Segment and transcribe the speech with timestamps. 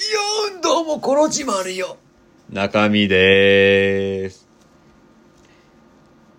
[0.00, 1.98] よん、どうも、コロチマルよ。
[2.48, 4.48] 中身でーす。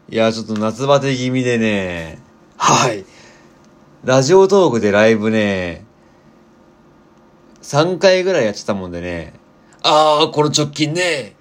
[0.10, 2.18] いや、ちょっと夏バテ気味でね、
[2.58, 3.06] はい。
[4.04, 5.86] ラジオトークでライブね、
[7.62, 9.34] 3回ぐらいやってたもんでね、
[9.84, 11.36] あー、この直近ね。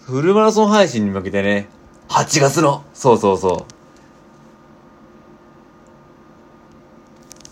[0.00, 1.70] フルマラソン配信に向けてね、
[2.10, 2.84] 8月の。
[2.92, 3.77] そうそうそう。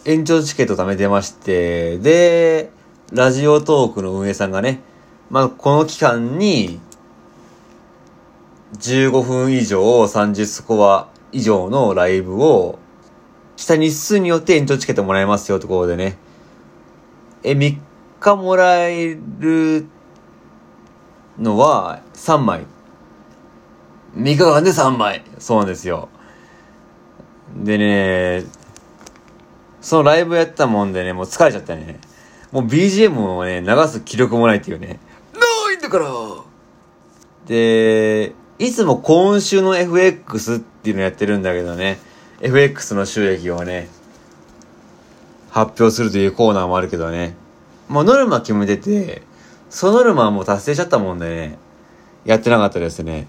[0.08, 2.70] 延長チケット貯めてまして、で、
[3.12, 4.80] ラジオトークの運営さんがね、
[5.30, 6.78] まあ、この期間に、
[8.78, 12.78] 15分以上30スコア以上のライブを、
[13.56, 16.16] した日数によって延長チケットもらえますよってことでね。
[17.42, 17.76] え、3
[18.20, 19.86] 日もらえる
[21.36, 22.64] のは3枚。
[24.14, 25.24] 3日間で3枚。
[25.40, 26.10] そうなんですよ。
[27.56, 28.44] でね、
[29.86, 32.00] そのライブやったもんでね、もう疲れちゃったね。
[32.50, 34.98] もう BGM をね、流す気力もないっていうね。
[35.32, 36.08] ないんだから。
[37.46, 42.00] で、いつも今週の FX っていうのやってるんだけどね、
[42.40, 43.88] FX の収益をね、
[45.50, 47.36] 発表するというコーナーもあるけどね、
[47.86, 49.22] もうノルマ決めてて、
[49.70, 51.58] そのノルマはもう達成しちゃったもんでね、
[52.24, 53.28] やってなかったですね。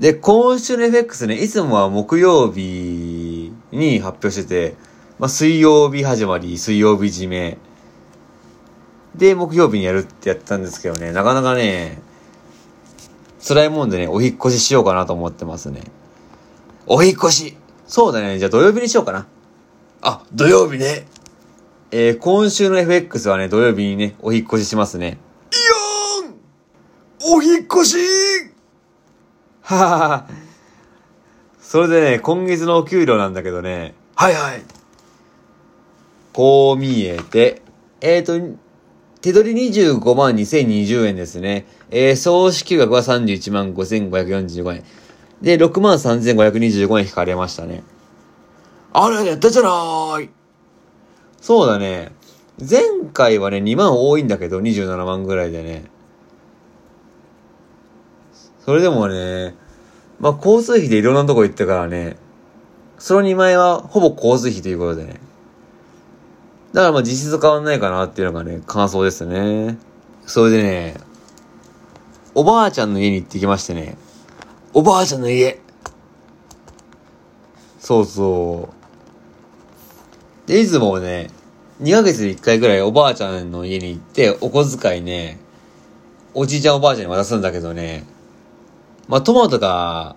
[0.00, 4.93] で、今週の FX ね、いつもは木曜日に発表してて、
[5.24, 7.56] まあ、水曜日始まり、水曜日締め。
[9.16, 11.98] で、木曜日にやるってやってたんですけどね、なかなかね、
[13.42, 15.80] 辛いもんでね、お引越ししようかなと思ってますね。
[16.86, 17.56] お引越し。
[17.86, 19.26] そうだね、じゃあ土曜日にしようかな。
[20.02, 21.06] あ、土曜日ね。
[21.90, 25.16] えー、今週の FX はね、土曜日にね、お引越ししますね。
[25.54, 25.56] イ
[27.30, 27.96] オンお引越し
[29.62, 30.28] ははは。
[31.62, 34.83] それでね、今月のお給料なんだけどね、はいはい。
[36.34, 37.62] こう見えて、
[38.00, 38.58] えーと、
[39.22, 41.64] 手取り25万2020円ですね。
[41.90, 44.84] えー、総支給額は31万5545円。
[45.40, 47.84] で、6万3525円引かれましたね。
[48.92, 50.28] あれ、やったじゃない。
[51.40, 52.10] そうだね。
[52.58, 52.80] 前
[53.12, 55.84] 回はね、2万多いんだけど、27万ぐらいでね。
[58.64, 59.54] それでもね、
[60.18, 62.16] まあ、交通費でいろんなとこ行ったからね、
[62.98, 65.20] その2万円はほぼ交通費ということでね。
[66.74, 69.78] だからまあ実質変わんないかなっていうのがね、感想ですね。
[70.26, 70.96] それでね、
[72.34, 73.96] おばあちゃんの家に行ってきましてね。
[74.72, 75.60] おばあちゃんの家。
[77.78, 78.70] そうそ
[80.46, 80.48] う。
[80.48, 81.30] で、いつもね、
[81.80, 85.38] 2ヶ月で1回ぐらいおばあちゃんの家に行って、お小遣いね、
[86.34, 88.04] おじいちゃんおばあちゃんに渡すんだけどね、
[89.06, 90.16] まあトマトが、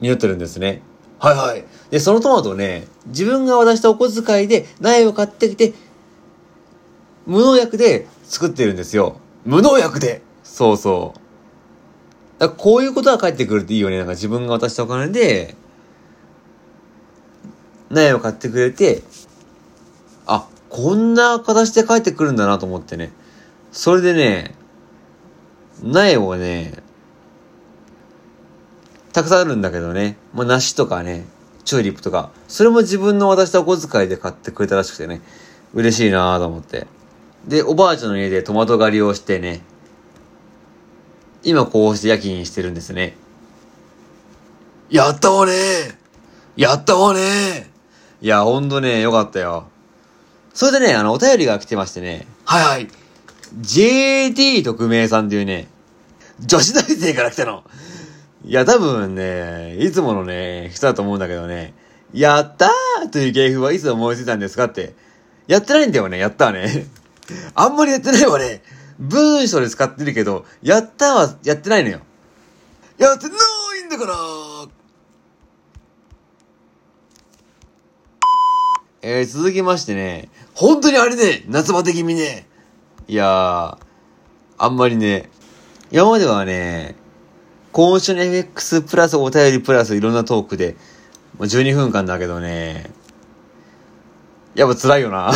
[0.00, 0.82] 匂ってるんですね。
[1.18, 1.64] はいはい。
[1.90, 5.72] で、そのトマトね、自分が渡したお小遣いで苗を買ってきて、
[7.26, 9.18] 無農薬で作ってるんですよ。
[9.44, 10.22] 無農薬で。
[10.44, 12.40] そうそう。
[12.40, 13.96] だこういうことが返ってくるっていいよね。
[13.96, 15.54] なんか自分が渡したお金で、
[17.90, 19.02] 苗を買ってくれて、
[20.26, 23.12] あ、こんな形で返ってくるんだなと思ってね。
[23.72, 24.54] それでね、
[25.82, 26.82] 苗をね、
[29.16, 30.18] たくさんあるんだけどね。
[30.34, 31.24] まあ、梨とかね、
[31.64, 35.22] チューリップとか、それも自分の渡したお小遣いで買ってくれたらしくてね、
[35.72, 36.86] 嬉しいなぁと思って。
[37.48, 39.62] で、おばあちゃんの家でトマト狩りをしてね、
[41.44, 43.16] 今こうして夜勤してるんですね。
[44.90, 45.52] やったわね
[46.54, 47.70] やったわね
[48.20, 49.66] いや、ほんとね、よかったよ。
[50.52, 52.88] それでね、あの、お便りが来てましてね、はいはい。
[53.62, 55.68] JT 特命さんっていうね、
[56.38, 57.64] 女子大生から来たの。
[58.46, 61.74] いや、多分ね、いつものね、人だと思うんだけどね、
[62.12, 64.94] やったーという芸風はいつ思いついたんですかって。
[65.48, 66.86] やってないんだよね、やったーね。
[67.56, 68.62] あんまりやってないわね。
[69.00, 72.00] 文章で使ってるけど、やったーはやってないのよ。
[72.98, 74.14] やってないんだから。
[79.02, 82.46] えー、続きましてね、本当にあれね、夏バテ気味ね。
[83.08, 83.78] いやー、
[84.56, 85.30] あんまりね、
[85.90, 86.94] 今まではね、
[87.76, 90.76] 今週の FX プラスお便りプラスいろんなトークで、
[91.36, 92.88] もう12分間だけどね、
[94.54, 95.30] やっぱ辛いよな。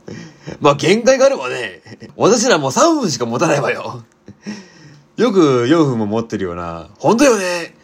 [0.62, 1.82] まあ限界があるわね。
[2.16, 4.04] 私らもう3分しか持たないわよ。
[5.18, 6.88] よく4分も持ってるよな。
[6.98, 7.76] 本当よね。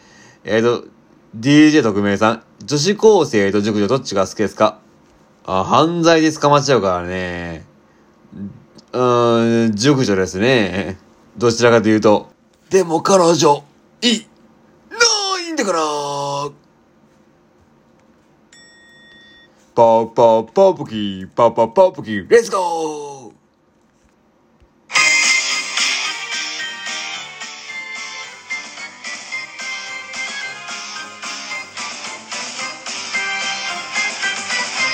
[0.43, 0.87] えーと、
[1.37, 4.79] DJ 特命さん、女子高生と熟女どっちが好きですか？
[5.45, 7.63] あ、犯罪で捕まっちゃうからね。
[8.91, 10.97] うーん、熟女ですね。
[11.37, 12.31] どちらかというと。
[12.71, 13.63] でも彼女、
[14.01, 14.25] い
[14.89, 14.97] な
[15.41, 15.79] いんだから。
[19.75, 23.33] パパパプキー、パパパプキー、レッツゴー。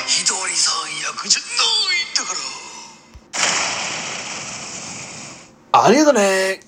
[0.08, 1.46] ひとりさん役じゃな
[1.94, 2.34] いんだか
[5.74, 5.84] ら。
[5.84, 6.65] ありがとね。